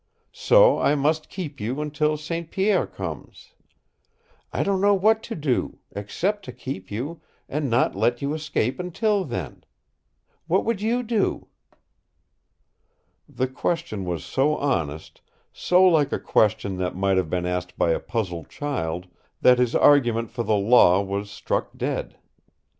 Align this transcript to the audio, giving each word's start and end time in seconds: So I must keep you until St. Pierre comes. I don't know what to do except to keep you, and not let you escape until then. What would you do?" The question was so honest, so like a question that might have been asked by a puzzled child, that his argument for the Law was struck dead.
So 0.33 0.79
I 0.79 0.95
must 0.95 1.29
keep 1.29 1.59
you 1.59 1.79
until 1.79 2.17
St. 2.17 2.49
Pierre 2.49 2.87
comes. 2.87 3.53
I 4.51 4.63
don't 4.63 4.81
know 4.81 4.95
what 4.95 5.21
to 5.21 5.35
do 5.35 5.77
except 5.91 6.43
to 6.45 6.51
keep 6.51 6.89
you, 6.89 7.21
and 7.47 7.69
not 7.69 7.93
let 7.95 8.19
you 8.19 8.33
escape 8.33 8.79
until 8.79 9.23
then. 9.23 9.63
What 10.47 10.65
would 10.65 10.81
you 10.81 11.03
do?" 11.03 11.49
The 13.29 13.45
question 13.47 14.03
was 14.03 14.25
so 14.25 14.55
honest, 14.57 15.21
so 15.53 15.83
like 15.83 16.11
a 16.11 16.17
question 16.19 16.77
that 16.77 16.95
might 16.95 17.17
have 17.17 17.29
been 17.29 17.45
asked 17.45 17.77
by 17.77 17.91
a 17.91 17.99
puzzled 17.99 18.49
child, 18.49 19.05
that 19.41 19.59
his 19.59 19.75
argument 19.75 20.31
for 20.31 20.41
the 20.41 20.55
Law 20.57 21.03
was 21.03 21.29
struck 21.29 21.77
dead. 21.77 22.17